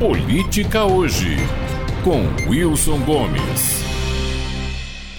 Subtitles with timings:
[0.00, 1.36] Política Hoje,
[2.02, 3.84] com Wilson Gomes.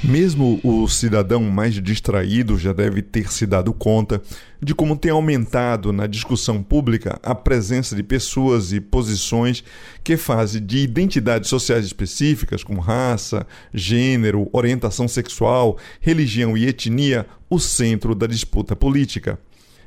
[0.04, 4.20] Mesmo o cidadão mais distraído já deve ter se dado conta
[4.60, 9.64] de como tem aumentado na discussão pública a presença de pessoas e posições
[10.04, 17.60] que fazem de identidades sociais específicas, como raça, gênero, orientação sexual, religião e etnia, o
[17.60, 19.38] centro da disputa política.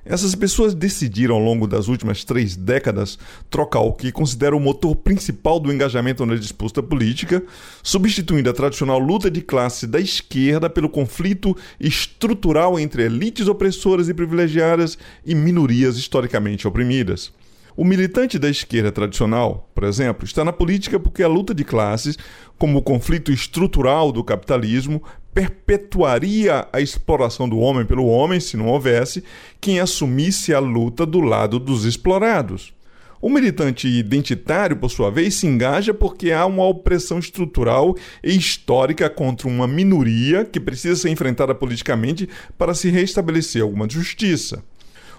[0.05, 3.19] Essas pessoas decidiram, ao longo das últimas três décadas,
[3.49, 7.43] trocar o que consideram o motor principal do engajamento na disputa política,
[7.83, 14.15] substituindo a tradicional luta de classe da esquerda pelo conflito estrutural entre elites opressoras e
[14.15, 17.33] privilegiadas e minorias historicamente oprimidas.
[17.77, 22.17] O militante da esquerda tradicional, por exemplo, está na política porque a luta de classes,
[22.57, 25.03] como o conflito estrutural do capitalismo,
[25.35, 29.25] perpetuaria a exploração do homem pelo homem se não houvesse
[29.61, 32.73] quem assumisse a luta do lado dos explorados.
[33.21, 39.09] O militante identitário, por sua vez, se engaja porque há uma opressão estrutural e histórica
[39.09, 44.63] contra uma minoria que precisa ser enfrentada politicamente para se restabelecer alguma justiça.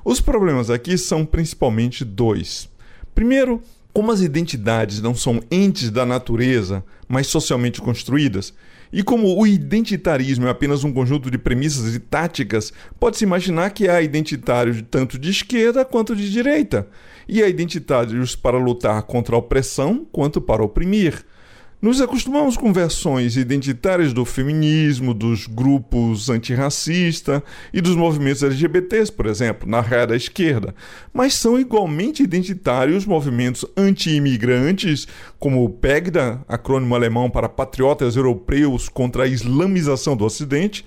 [0.04, 2.70] Os problemas aqui são principalmente dois.
[3.16, 3.60] Primeiro,
[3.96, 8.54] como as identidades não são entes da natureza, mas socialmente construídas,
[8.92, 13.88] e como o identitarismo é apenas um conjunto de premissas e táticas, pode-se imaginar que
[13.88, 16.90] há identitários tanto de esquerda quanto de direita,
[17.26, 21.24] e há identitários para lutar contra a opressão quanto para oprimir.
[21.86, 29.28] Nos acostumamos com versões identitárias do feminismo, dos grupos antirracista e dos movimentos LGBTs, por
[29.28, 30.74] exemplo, na raia da esquerda,
[31.14, 39.26] mas são igualmente identitários movimentos anti-imigrantes, como o PEGDA, acrônimo alemão para Patriotas Europeus contra
[39.26, 40.84] a Islamização do Ocidente,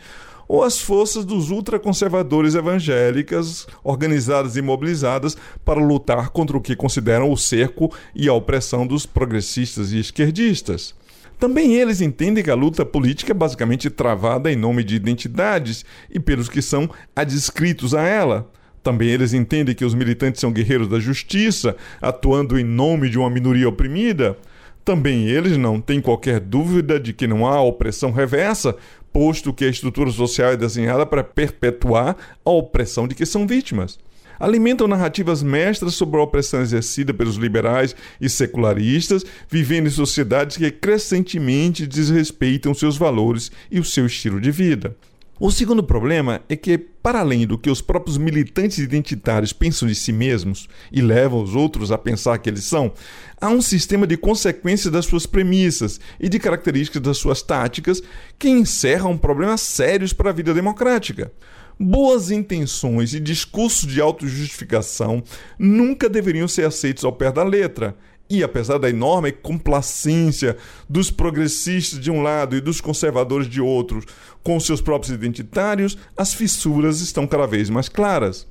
[0.49, 7.31] ou as forças dos ultraconservadores evangélicas organizadas e mobilizadas para lutar contra o que consideram
[7.31, 10.95] o cerco e a opressão dos progressistas e esquerdistas.
[11.39, 16.19] Também eles entendem que a luta política é basicamente travada em nome de identidades e
[16.19, 18.51] pelos que são adscritos a ela.
[18.83, 23.31] Também eles entendem que os militantes são guerreiros da justiça, atuando em nome de uma
[23.31, 24.37] minoria oprimida.
[24.85, 28.75] Também eles não têm qualquer dúvida de que não há opressão reversa,
[29.19, 33.99] posto que a estrutura social é desenhada para perpetuar a opressão de que são vítimas.
[34.39, 40.71] Alimentam narrativas mestras sobre a opressão exercida pelos liberais e secularistas, vivendo em sociedades que
[40.71, 44.97] crescentemente desrespeitam seus valores e o seu estilo de vida.
[45.41, 49.95] O segundo problema é que, para além do que os próprios militantes identitários pensam de
[49.95, 52.93] si mesmos e levam os outros a pensar que eles são,
[53.41, 58.03] há um sistema de consequências das suas premissas e de características das suas táticas
[58.37, 61.31] que encerram problemas sérios para a vida democrática.
[61.79, 65.23] Boas intenções e discursos de autojustificação
[65.57, 67.97] nunca deveriam ser aceitos ao pé da letra
[68.31, 70.57] e apesar da enorme complacência
[70.89, 74.05] dos progressistas de um lado e dos conservadores de outro
[74.43, 78.47] com seus próprios identitários, as fissuras estão cada vez mais claras.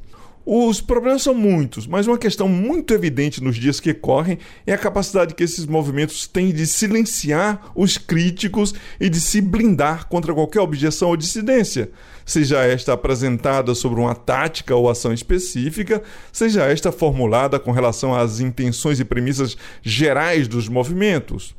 [0.50, 4.78] Os problemas são muitos, mas uma questão muito evidente nos dias que correm é a
[4.78, 10.62] capacidade que esses movimentos têm de silenciar os críticos e de se blindar contra qualquer
[10.62, 11.92] objeção ou dissidência,
[12.26, 18.40] seja esta apresentada sobre uma tática ou ação específica, seja esta formulada com relação às
[18.40, 21.54] intenções e premissas gerais dos movimentos.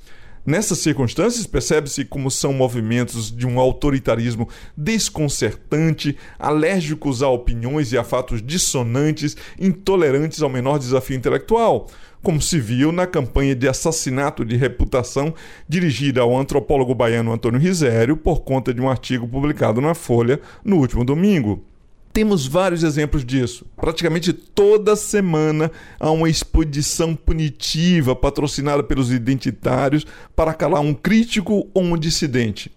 [0.47, 8.05] Nessas circunstâncias, percebe-se como são movimentos de um autoritarismo desconcertante, alérgicos a opiniões e a
[8.05, 11.87] fatos dissonantes, intolerantes ao menor desafio intelectual,
[12.23, 15.35] como se viu na campanha de assassinato de reputação
[15.69, 20.77] dirigida ao antropólogo baiano Antônio Risério por conta de um artigo publicado na Folha no
[20.77, 21.65] último domingo.
[22.13, 23.67] Temos vários exemplos disso.
[23.77, 25.71] Praticamente toda semana
[26.01, 32.73] há uma expedição punitiva patrocinada pelos identitários para calar um crítico ou um dissidente.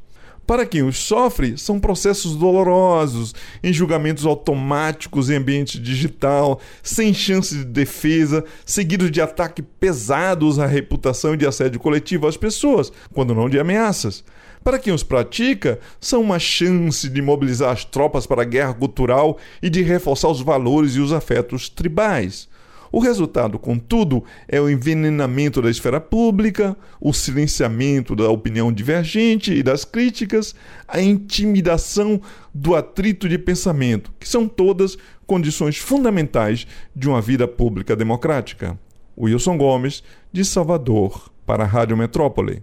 [0.46, 3.34] Para quem os sofre, são processos dolorosos,
[3.64, 10.66] em julgamentos automáticos em ambiente digital, sem chance de defesa, seguidos de ataques pesados à
[10.66, 14.26] reputação e de assédio coletivo às pessoas, quando não de ameaças.
[14.63, 19.37] Para quem os pratica, são uma chance de mobilizar as tropas para a guerra cultural
[19.61, 22.47] e de reforçar os valores e os afetos tribais.
[22.91, 29.63] O resultado, contudo, é o envenenamento da esfera pública, o silenciamento da opinião divergente e
[29.63, 30.53] das críticas,
[30.87, 32.22] a intimidação
[32.53, 38.78] do atrito de pensamento, que são todas condições fundamentais de uma vida pública democrática.
[39.17, 42.61] Wilson Gomes, de Salvador, para a Rádio Metrópole.